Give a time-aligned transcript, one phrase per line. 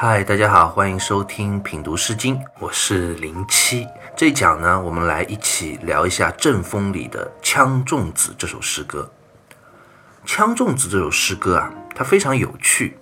[0.00, 3.84] 嗨，大家好，欢迎收听品读诗经，我是零七。
[4.16, 9.10] 这一讲呢，我们来一起聊一下《正风》里的《羌仲子》这首诗歌。
[10.30, 12.96] 《羌仲子》这首诗歌啊，它非常有趣。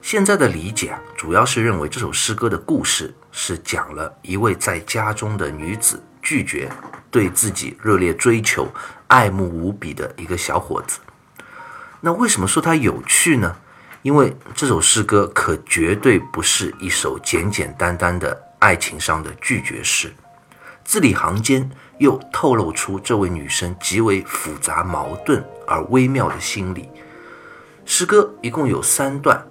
[0.00, 6.70] 现在的理解啊，主要是认为这首诗歌的故事是讲了一位在家中的女子拒绝
[7.10, 8.68] 对自己热烈追求、
[9.08, 11.00] 爱慕无比的一个小伙子。
[12.00, 13.56] 那为什么说它有趣呢？
[14.06, 20.14] 因为这首诗歌可绝对不是一首简简单单的爱情上的拒绝诗，
[20.84, 26.88] 字里行间又透露出这位女生极为复杂、矛盾而微妙的心理。
[27.84, 29.44] 诗歌一共有三段，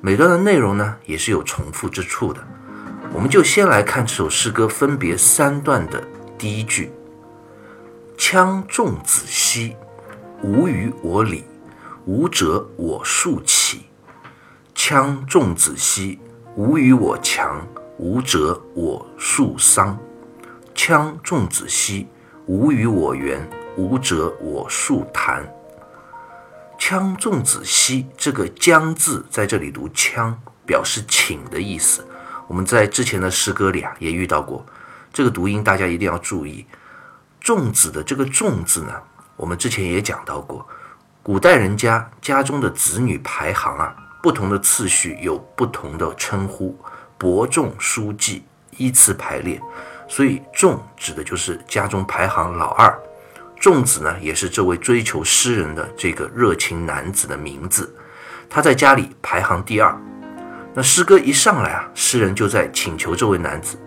[0.00, 2.44] 每段的内容呢也是有重复之处的。
[3.12, 6.02] 我们就先来看这首诗歌分别三段的
[6.36, 6.90] 第一句
[8.18, 9.76] ：“羌仲子兮，
[10.42, 11.44] 吾与我礼，
[12.06, 13.58] 吾者我数起。”
[14.82, 16.18] 羌仲子兮，
[16.56, 19.96] 吾与我强，吾者我树桑。
[20.74, 22.08] 羌仲子兮，
[22.46, 25.46] 吾与我圆，吾者我树檀。
[26.78, 30.34] 羌仲子兮，这个“将”字在这里读“羌”，
[30.66, 32.02] 表示请的意思。
[32.48, 34.64] 我们在之前的诗歌里啊也遇到过
[35.12, 36.64] 这个读音，大家一定要注意。
[37.38, 38.94] 仲子的这个“仲”字呢，
[39.36, 40.66] 我们之前也讲到过，
[41.22, 43.94] 古代人家家中的子女排行啊。
[44.22, 46.76] 不同的次序有不同的称呼，
[47.16, 48.44] 伯仲叔季
[48.76, 49.60] 依次排列，
[50.08, 52.94] 所以仲指的就是家中排行老二，
[53.58, 57.94] 仲子呢也是这位追求诗人的这个热情男子的名字，
[58.48, 59.98] 他在家里排行第二。
[60.74, 63.78] 那诗歌一上来啊，诗人就在请求这位男子，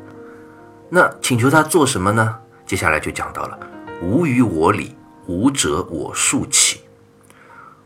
[0.89, 2.35] 那请求他做什么呢？
[2.65, 3.59] 接下来就讲到了，
[4.01, 4.95] 吾与我礼，
[5.27, 6.81] 吾者我数起。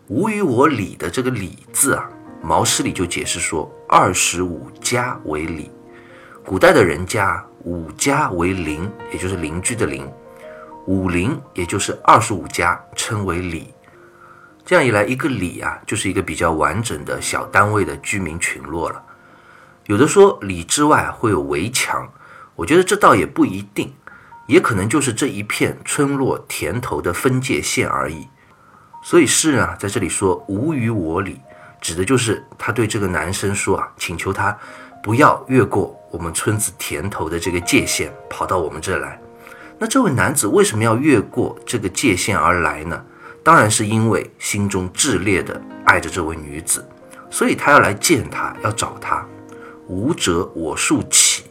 [0.08, 2.10] 吾与我礼的这个礼字啊。
[2.42, 5.72] 毛诗里就解释说，二十五家为里，
[6.46, 10.08] 古代的人家五家为邻，也就是邻居的邻，
[10.86, 13.74] 五邻也就是二十五家称为里。
[14.66, 19.04] 这样一来，一个里啊，就是一个比较完整的小单位的居民群落了。
[19.86, 22.08] 有的说里之外会有围墙，
[22.56, 23.94] 我觉得这倒也不一定，
[24.46, 28.28] 也可能就是这一片村落田头的分界线而已。
[29.02, 31.40] 所以诗人啊，在这里说无与我里。
[31.88, 34.54] 指的就是他对这个男生说啊，请求他
[35.02, 39.18] 不要越过我们村子田头的这个界限，跑到我们这来。
[39.80, 43.02] 那这位男子为什么要越过这个界限而来呢？
[43.42, 46.86] 当然是因为心中炽烈的爱着这位女子，
[47.30, 49.26] 所以他要来见她，要找她。
[49.88, 51.46] 吾者我树起，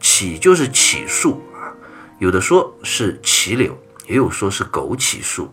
[0.00, 1.74] 起就是起树啊，
[2.20, 3.76] 有的说是杞柳，
[4.06, 5.52] 也有说是枸杞树。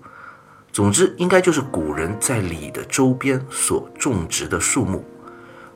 [0.76, 5.06] 总之，应该就是古人在礼的周边所种植的树木。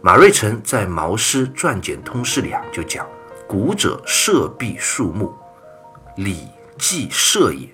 [0.01, 3.07] 马瑞辰在《毛诗传简通释》里啊，就讲
[3.47, 5.33] ：“古者社必树木，
[6.17, 6.45] 礼
[6.77, 7.73] 即社也，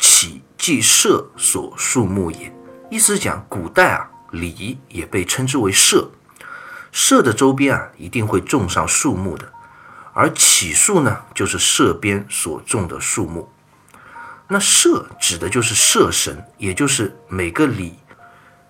[0.00, 2.52] 起即社所树木也。”
[2.90, 6.10] 意思讲，古代啊，礼也被称之为社，
[6.90, 9.52] 社的周边啊，一定会种上树木的，
[10.12, 13.48] 而起树呢，就是社边所种的树木。
[14.50, 17.98] 那社指的就是社神，也就是每个里、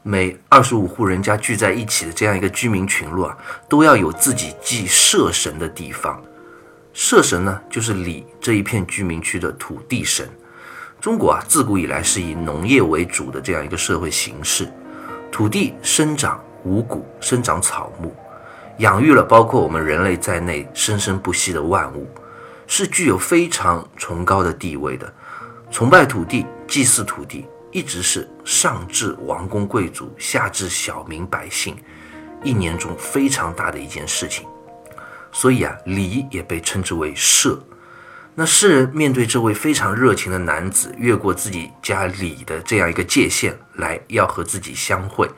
[0.03, 6.21] 每二十五户人家聚在一起的这样一个居民群落啊，都要有自己祭社神的地方。
[6.93, 10.29] 社神呢，就是里这一片居民区的土地神。
[11.01, 14.69] 中国啊，自古以来是以农业为主的这样一个社会形式，
[15.31, 18.13] 土地生长五谷，生长草木，
[18.79, 22.11] 养育了包括我们人类在内生生不息的万物，
[22.67, 25.15] 是具有非常崇高的地位的。
[25.71, 31.77] 崇拜土地、祭祀土地，一直是上至王公贵族，下至小民百姓，
[32.43, 34.47] 一年中非常大的一件事情。
[35.31, 37.63] 所以啊，礼也被称之为社。
[38.35, 45.29] 那诗人面对这位非常热情的男子，越过自己家里的这样一个界限来要和自己相会，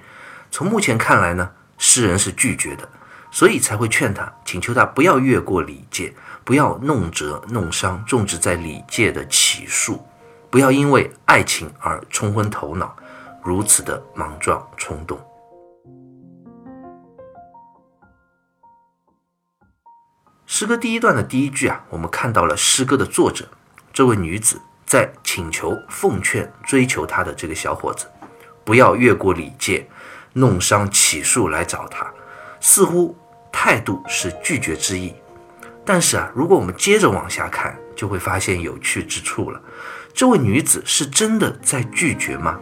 [0.50, 2.88] 从目前看来呢，诗人是拒绝的，
[3.32, 10.06] 所以才会劝他，请求他不要越过礼界，不要弄折弄伤种植在礼界的杞树。
[10.50, 12.96] 不要因为爱情而冲昏头脑，
[13.40, 15.18] 如此的莽撞冲动。
[20.44, 23.48] 诗歌第一段的第一句啊，我们看到了诗歌的作者
[23.92, 28.06] 这位女子在请求、奉劝、追求她的这个小伙子，
[28.64, 29.88] 不要越过礼界，
[30.32, 32.12] 弄伤起诉来找他，
[32.58, 33.16] 似乎
[33.52, 35.14] 态度是拒绝之意。
[35.84, 39.62] 但是啊，如果我们接着往下看，就会发现有趣之处了。
[40.12, 42.58] 这位女子是真的在拒绝吗？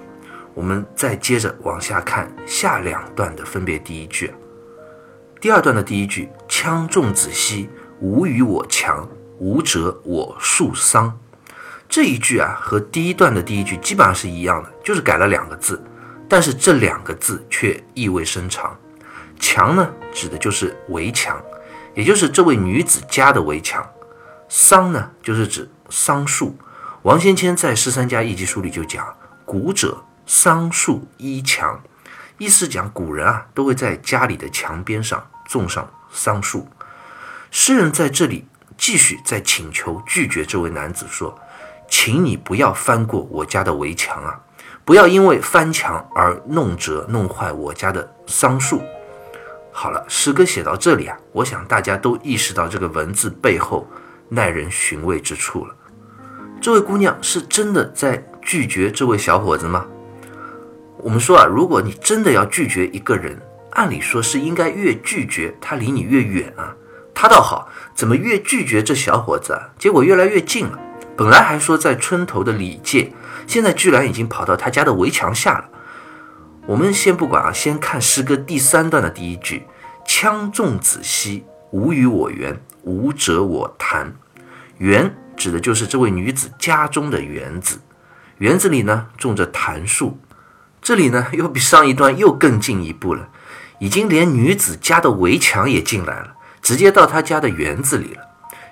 [0.54, 4.32] 我们再接着往下看下两段的分别第一句
[5.40, 7.68] ：“第二段的第一句“羌仲子兮，
[8.00, 9.08] 吾与我强，
[9.38, 11.16] 吾者我树桑”，
[11.88, 15.80] 这一句啊和第一段的第一句基本上是一样的，就是改了两个字，
[16.28, 18.76] 但是这两个字却意味深长。
[19.38, 21.40] 墙呢，指的就是围墙，
[21.94, 23.80] 也就是这位女子家的围墙；
[24.48, 26.56] 桑呢，就是指桑树。
[27.02, 29.14] 王先谦在《十三家艺集书》里就讲
[29.46, 31.80] ：“古者桑树依墙”，
[32.38, 36.68] 意思讲古人啊都会在家里的墙边上种上桑树。
[37.52, 38.44] 诗人在这里
[38.76, 41.38] 继续在请求拒绝这位男子说
[41.88, 44.40] ：“请你不要翻过我家的围墙啊，
[44.84, 48.82] 不要因为翻墙而弄折弄坏我家的桑树。”
[49.70, 53.86] 好了，诗歌写到这里啊，我想大家都意识到这个文字背后
[54.28, 55.76] 耐人寻味之处了。
[56.60, 59.86] 这位姑娘是真的在拒绝这位小伙子吗？
[60.98, 63.40] 我们说啊，如果你真的要拒绝一个人，
[63.70, 66.74] 按理说是应该越拒绝他离你越远啊。
[67.14, 70.78] 他倒好，怎么越拒绝这小伙子啊，结果越来越近了。
[71.16, 73.12] 本来还说在村头的里界，
[73.46, 75.68] 现在居然已经跑到他家的围墙下了。
[76.66, 79.62] 我们先不管啊，先看诗歌第三段的第一句
[80.06, 84.12] ：“羌仲子兮，吾与我园，吾者我谈。”
[84.78, 87.78] 园指的就是这位女子家中的园子，
[88.38, 90.18] 园子里呢种着檀树。
[90.82, 93.28] 这里呢又比上一段又更进一步了，
[93.78, 98.22] 已经连女子家的围墙也进来了，直接到她家的园子里了。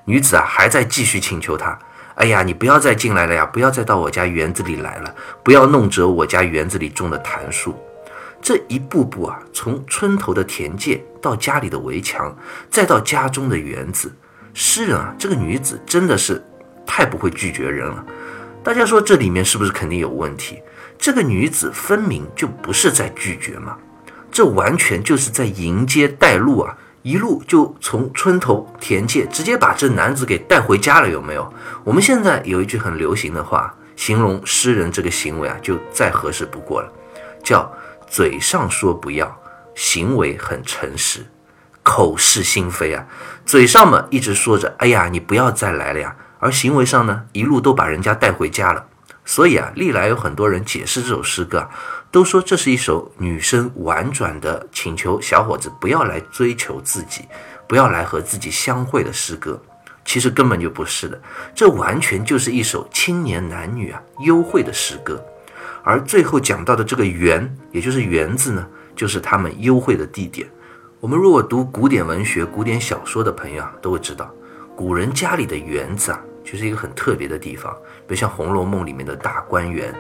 [0.04, 1.78] 女子啊还在继续请求他。
[2.16, 3.44] 哎呀，你不要再进来了呀！
[3.44, 5.14] 不要再到我家园子里来了！
[5.44, 7.78] 不要弄折我家园子里种的檀树。
[8.40, 12.34] 这一步步啊，从村头的田界到家里的围墙，
[12.70, 14.16] 再到家中的园子，
[14.54, 16.42] 诗人啊，这个女子真的是
[16.86, 18.04] 太不会拒绝人了。
[18.62, 20.62] 大家说这里面是不是肯定有问题？
[20.98, 23.76] 这个女子分明就不是在拒绝嘛，
[24.32, 26.76] 这完全就是在迎接带路啊！
[27.02, 31.52] 一路就从村头田界直接把这男子给带回家了，有没有？
[31.84, 36.90] 我们现在有一句很流行的话，形容诗人这个行为啊，就再合适不过了，
[37.44, 37.72] 叫
[38.08, 39.40] 嘴上说不要，
[39.74, 41.24] 行为很诚实，
[41.84, 43.06] 口是心非啊。
[43.44, 46.16] 嘴上嘛一直说着，哎呀，你不要再来了呀，
[46.46, 48.86] 而行为上呢，一路都把人家带回家了。
[49.24, 51.68] 所以啊，历来有很多人解释这首诗歌啊，
[52.12, 57.24] 都说这是一首女生婉转的请求小伙子不要来追求自己，
[57.66, 59.60] 不要来和自己相会的诗歌。
[60.04, 61.20] 其实根本就不是的，
[61.52, 65.20] 这完全就是一首青年男女啊幽会的诗歌。
[65.82, 68.64] 而最后讲到的这个园，也就是园子呢，
[68.94, 70.48] 就是他们幽会的地点。
[71.00, 74.32] 我们如果读古典文学、古典小说的朋友啊，都会知道，
[74.76, 76.20] 古人家里的园子啊。
[76.46, 77.74] 就是一个很特别的地方，
[78.06, 79.92] 比如像《红楼梦》里面的大观园，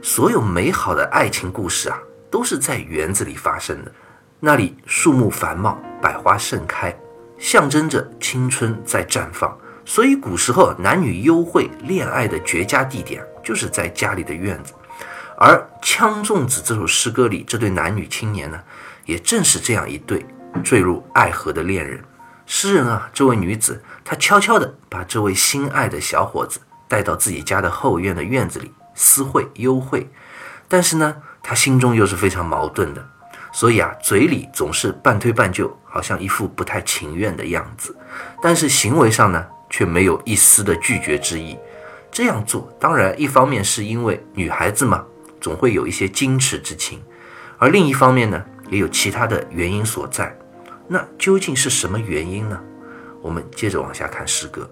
[0.00, 1.98] 所有美好的爱情故事啊，
[2.30, 3.92] 都是在园子里发生的。
[4.38, 6.96] 那里树木繁茂，百花盛开，
[7.36, 9.58] 象征着青春在绽放。
[9.84, 14.72] 所以古时候男女幽会恋爱的绝佳地点，就是在家里的院子。
[15.36, 18.60] 而《羌仲子》这首诗歌里，这对男女青年呢，
[19.04, 20.24] 也正是这样一对
[20.62, 22.00] 坠入爱河的恋人。
[22.54, 30.06] 诗人啊，这位女子，她悄悄地把这位心爱的小伙子带到自己家的后院的院子里私会幽会，
[30.68, 33.02] 但是呢，她心中又是非常矛盾的，
[33.52, 37.96] 所以啊，嘴里总是半推半就，好像一副不太情愿的样子，
[38.42, 41.56] 但是行为上呢，却没有一丝的拒绝之意。
[42.10, 45.02] 这样做，当然一方面是因为女孩子嘛，
[45.40, 47.02] 总会有一些矜持之情，
[47.56, 50.36] 而另一方面呢，也有其他的原因所在。
[50.88, 52.62] 那究竟是什么原因呢？
[53.22, 54.68] 我们接着往下看诗歌。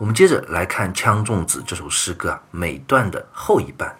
[0.00, 3.94] 我们接着来看《羌仲子》这首诗歌啊，每段的后一半。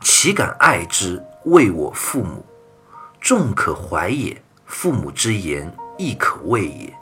[0.00, 2.44] 岂敢爱之，为我父母；
[3.20, 6.92] 众可怀也，父母之言亦可畏也。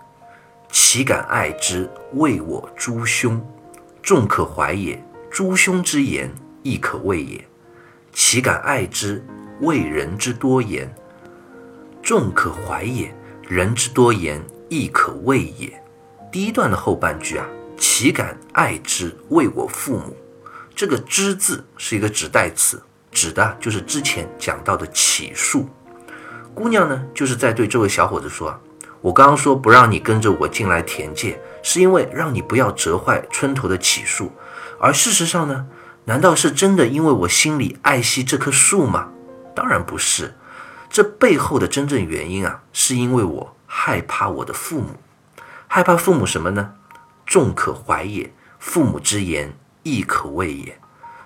[0.70, 3.40] 岂敢爱之，为我诸兄；
[4.02, 6.30] 众可怀也，诸兄之言。
[6.62, 7.42] 亦可畏也，
[8.12, 9.24] 岂敢爱之？
[9.60, 10.94] 谓人之多言，
[12.02, 13.14] 众可怀也。
[13.48, 15.82] 人之多言，亦可畏也。
[16.30, 19.16] 第一段的后半句啊，岂敢爱之？
[19.30, 20.16] 为我父母。
[20.74, 25.68] 这个“之”字是一个指代词，指的就是之前讲到的起树。
[26.54, 28.58] 姑娘呢，就是在对这位小伙子说
[29.02, 34.30] ：“我刚刚说不让你跟着我进来田界，是因为让你不要折坏村头的起树。
[34.78, 35.66] 而事实上呢？”
[36.04, 39.10] 难道是真的因为我心里爱惜这棵树吗？
[39.54, 40.34] 当然不是，
[40.88, 44.96] 这背后的真正原因啊，是因为我害怕我的父母，
[45.68, 46.74] 害怕父母什么呢？
[47.26, 49.52] 众可怀也，父母之言
[49.82, 50.76] 亦可畏也。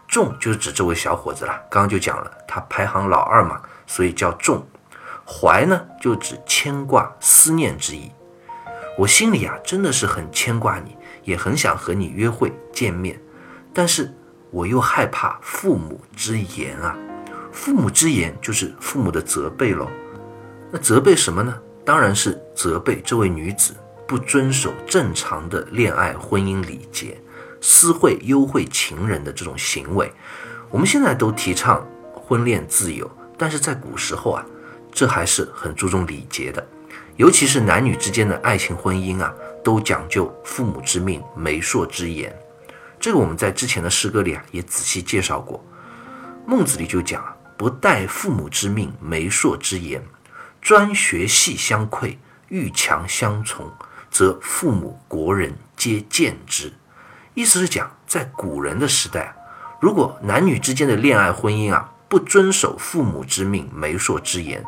[0.07, 1.53] 仲就是指这位小伙子了。
[1.71, 4.67] 刚刚就讲了，他排行老二嘛，所以叫仲。
[5.27, 8.13] 怀呢，就指牵挂、思念之意。
[8.99, 13.19] 我心里啊，真的是很牵挂你，也很想和你约会见面，
[13.73, 14.15] 但是
[14.55, 16.97] 我又害怕父母之言啊。
[17.51, 19.91] 父母之言就是父母的责备喽。
[20.71, 21.53] 那责备什么呢？
[21.85, 23.75] 当然是责备这位女子
[24.07, 27.21] 不遵守正常的恋爱婚姻礼节，
[27.61, 30.09] 私会幽会情人的这种行为。
[30.71, 34.47] 我们现在都提倡婚恋自由，但是在古时候啊。
[34.93, 36.65] 这还是很注重礼节的，
[37.17, 39.35] 尤其是男女之间的爱情婚姻啊，
[39.65, 42.33] 都讲究父母之命、媒妁之言。
[43.05, 45.63] 这个我们在之前的诗歌里啊也仔细介绍过。
[46.47, 47.23] 孟子里就讲，
[47.55, 50.03] 不待父母之命、媒妁之言，
[50.63, 52.17] 专学戏相馈，
[52.49, 53.71] 欲强相从，
[54.11, 56.73] 则父母国人皆见之。
[57.35, 59.37] 意思是讲，在古人的时代，
[59.83, 64.65] 如果男女之间的恋爱婚姻啊不遵守父母之命、媒妁之言，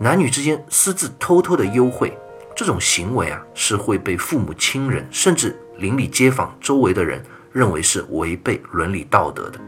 [0.00, 2.18] 男女之间私自偷偷的幽会，
[2.56, 7.24] 这种行为啊，是会被父母亲人甚至邻里街坊周围的人
[7.56, 9.58] 认为是违背伦理道德的，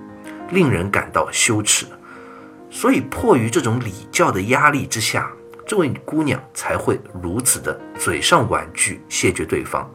[0.50, 1.86] 令人感到羞耻。
[2.68, 5.32] 所以迫于这种礼教的压力之下，
[5.66, 9.90] 这位姑娘才会如此的嘴上婉拒谢绝对方。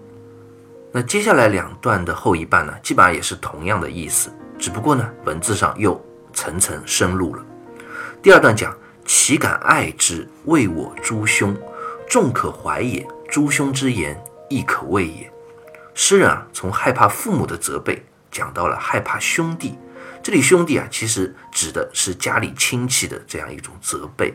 [0.92, 7.46] 那接下来两段的后一半呢，基本上也是同样的意思，只不过呢，文字上又层层深入了。
[8.24, 8.76] 第二段讲。
[9.06, 10.26] 岂敢爱之？
[10.46, 11.54] 为我诸兄，
[12.10, 13.06] 众可怀也。
[13.30, 14.18] 诸兄之言，
[14.50, 15.33] 亦可畏也。
[15.96, 19.78] 诗人啊，从害怕父母的责备，讲到了害怕兄弟。
[20.22, 24.34] 这里兄弟啊，其实指的是家里亲戚的这样一种责备。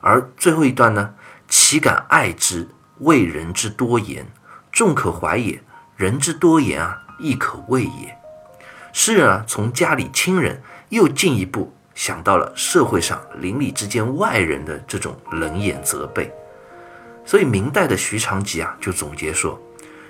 [0.00, 1.14] 而最后一段呢，
[1.48, 2.68] 岂敢爱之？
[3.00, 4.26] 为人之多言，
[4.72, 5.62] 众可怀也。
[5.96, 8.18] 人之多言啊，亦可畏也。
[8.92, 11.74] 诗人啊，从家里亲人又进一步。
[11.94, 16.32] 想到了社会上邻里之间外人的这种冷眼责备，
[17.24, 19.60] 所以明代的徐长吉啊就总结说：“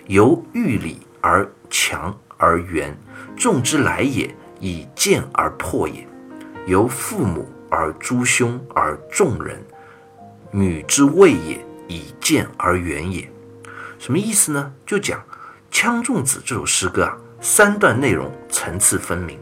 [0.09, 2.97] 由欲礼而强而圆，
[3.37, 6.07] 众之来也，以见而破也；
[6.67, 9.63] 由父母而诸兄而众人，
[10.51, 13.31] 女之谓也，以见而圆也。”
[14.01, 14.73] 什么意思呢？
[14.87, 15.21] 就讲
[15.71, 19.39] 《羌仲子》这首诗歌啊，三段内容层次分明。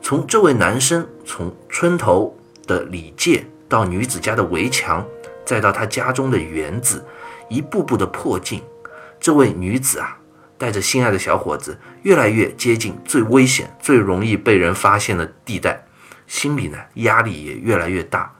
[0.00, 5.06] 从这位男生从村头的礼戒到女子家的围墙，
[5.44, 7.04] 再到他家中的园子，
[7.48, 8.60] 一步步的破镜。
[9.22, 10.18] 这位女子啊，
[10.58, 15.84] 带着心爱的小伙子，越来越接近最危险、最容易被人发现的地带，
[16.26, 18.32] 心里呢压力也越来越大，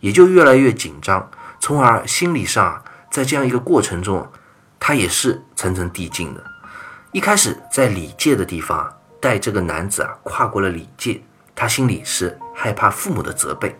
[0.00, 1.28] 也就越来越紧张，
[1.58, 4.30] 从而心理上啊，在这样一个过程中，
[4.78, 6.44] 他也是层层递进的。
[7.12, 8.92] 一开始在礼戒的地方啊。
[9.18, 11.20] 带这个男子啊跨过了礼界，
[11.54, 13.74] 他心里是害怕父母的责备，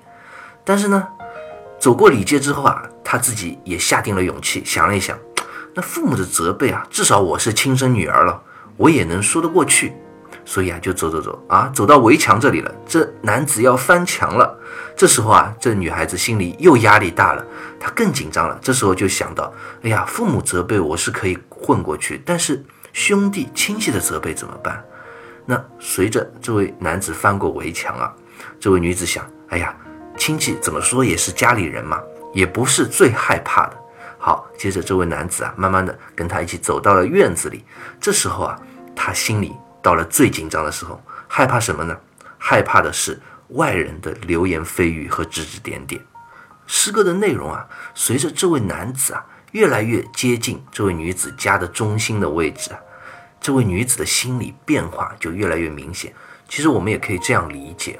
[0.64, 1.06] 但是呢，
[1.78, 5.16] 走过礼界之后啊，他自己也下定了勇气，想了一想，
[5.76, 8.42] 那父母的责备啊，至少我是亲生女儿了，
[8.78, 9.92] 我也能说得过去，
[10.42, 14.58] 所以啊，就走走走啊，走到围墙这里了，这男子要翻墙了，
[14.96, 17.44] 这时候啊，这女孩子心里又压力大了，
[17.78, 19.52] 她更紧张了，这时候就想到，
[19.82, 22.64] 哎呀，父母责备我是可以混过去，但是
[22.94, 24.82] 兄弟亲戚的责备怎么办？
[25.44, 28.10] 那随着这位男子翻过围墙啊，
[28.58, 29.76] 这位女子想：哎呀，
[30.16, 32.00] 亲戚怎么说也是家里人嘛，
[32.32, 33.76] 也不是最害怕的。
[34.26, 37.64] 好，接着这位男子啊，慢慢的跟他一起走到了院子里。
[38.00, 38.60] 这时候啊，
[38.92, 41.96] 他心里到了最紧张的时候，害怕什么呢？
[42.36, 46.04] 害怕的是外人的流言蜚语和指指点点。
[46.66, 52.80] 诗歌的内容啊，随着这位男子啊越来越接近这位女子家的中心的位置啊。
[53.40, 56.12] 这位女子的心理变化就越来越明显。
[56.48, 57.96] 其实我们也可以这样理解，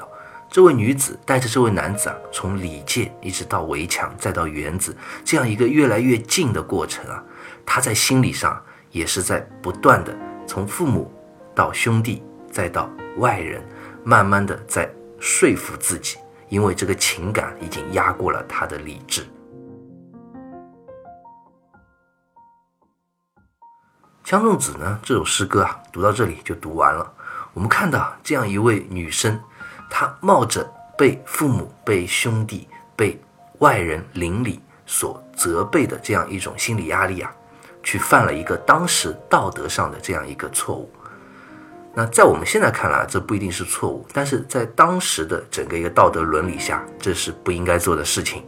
[0.49, 7.23] 这位女子带着这位男子啊，从里界一直到围墙，再到园子，这样一个越来越近的过程啊，
[7.65, 8.59] 她在心理上
[8.91, 10.15] 也是在不断的
[10.47, 11.11] 从父母
[11.53, 13.61] 到兄弟再到外人，
[14.03, 14.89] 慢慢的在
[15.19, 16.17] 说服自己，
[16.49, 19.27] 因为这个情感已经压过了她的理智。
[24.29, 27.13] 《羌仲子》呢这首诗歌啊，读到这里就读完了。
[27.53, 29.39] 我们看到这样一位女生，
[29.89, 33.19] 他冒着被父母、被兄弟、被
[33.59, 37.31] 外人邻里所责备的这样一种心理压力啊，
[37.83, 40.91] 去犯了一个当时道德上的这样一个错误。
[41.93, 48.43] 那在我们现在看来，这不一定是错误，但是在当时的整个一个道德伦理下，这是不应该做的事情。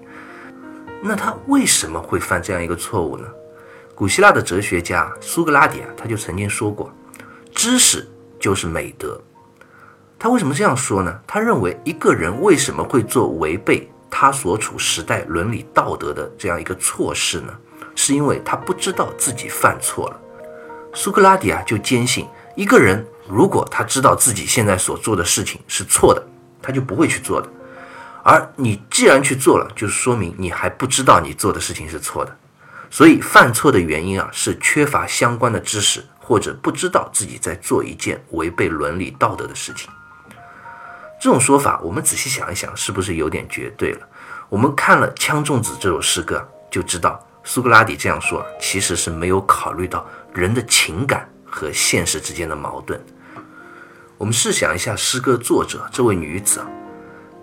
[1.01, 3.25] 那他为什么会犯这样一个错误呢？
[3.95, 6.93] 古希腊的哲学家苏格拉底啊，他就曾经说过
[7.55, 8.07] ：“知识
[8.39, 9.19] 就是美德。”
[10.19, 11.17] 他为什么这样说呢？
[11.25, 17.53] 他认为一个人为什么会做违背他所处时代伦理道德的这样一个错事呢？
[17.95, 20.19] 是因为他不知道自己犯错了。
[20.93, 26.21] 苏格拉底啊，就坚信一个人如果他知道自己现在所做的事情是错的，
[26.61, 27.47] 他就不会去做的。
[28.21, 32.37] 而你既然去做了，就说明你还不知道你做的事情是错的。
[32.89, 39.89] 所以犯错的原因啊，是缺乏相关的知识，或者不知道自己在做一件违背伦理道德的事情。
[41.19, 44.07] 这种说法，我们仔细想一想，是不是有点绝对了？
[44.47, 50.05] 我们看了《枪粽子》这首诗歌，就知道苏格拉底这样说，其实是没有考虑到。
[50.33, 52.99] 人的情感和现实之间的矛盾。
[54.17, 56.67] 我们试想一下，诗歌作者这位女子啊，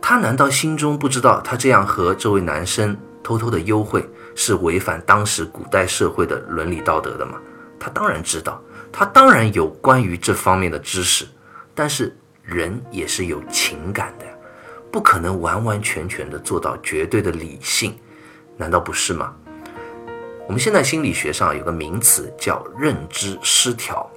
[0.00, 7.38] 她难道心中不知道她这样和这位男生偷偷的幽会是违反当时古代社会的伦理道德的吗？
[7.78, 11.26] 她当然知道，她当然有关于这方面的知识。
[11.75, 12.16] 但是
[12.47, 14.25] 人也是有情感的，
[14.93, 17.99] 不可能完完全全的做到绝对的理性，
[18.57, 19.35] 难道不是吗？
[20.47, 24.09] 我们现在心理学上有个名词叫认知失调，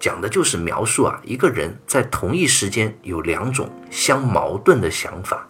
[0.00, 5.46] 讲的就是描述啊一个人在同一时间有两种相矛盾的想法，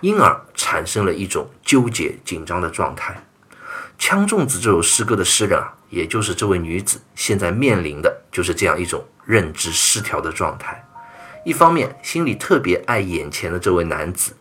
[0.00, 3.14] 因而产生了一种纠结紧张的状态。
[4.04, 10.84] 《枪粽子》这首诗歌的诗人啊，也就是这位女子，现在面临的就是这样一种认知失调的状态。
[11.44, 14.34] 一方面心里特别爱眼前的这位男子，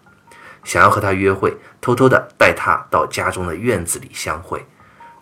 [0.63, 4.65] 想要和他约会，偷偷的带他到家中的院子里相会。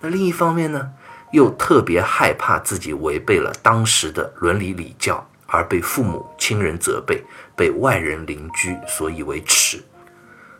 [0.02, 0.92] 那另一方面呢，
[1.32, 7.24] 又特别害怕自己违背了当时的伦理礼教，而被父母亲人责备，
[7.56, 9.84] 被外人邻居所以为耻。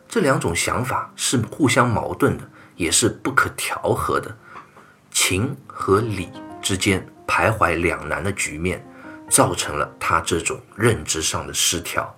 [0.08, 2.44] 这两种想法是互相矛盾的，
[2.76, 4.36] 也是不可调和的。
[5.12, 6.30] 情和理
[6.62, 8.86] 之间徘徊两难的局面，
[9.30, 12.14] 造成了他这种认知上的失调。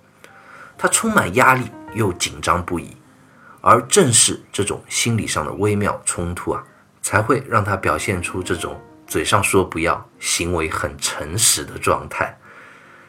[0.76, 2.96] 他充满压力又紧张不已，
[3.60, 6.64] 而正是这种心理上的微妙冲突啊。
[7.04, 12.32] 才会让他表现出这种嘴上说不要，行为很诚实的状态，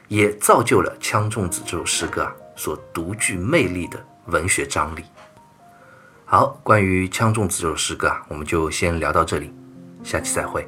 [0.08, 5.04] 也造就了《枪粽子》这首诗歌啊所独具魅力的文学张力。
[6.26, 9.54] 好，关于《枪粽子》这首诗歌啊，我们就先聊到这里，
[10.04, 10.68] 下期再会。